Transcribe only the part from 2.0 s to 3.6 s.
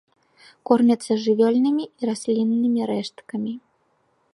расліннымі рэшткамі.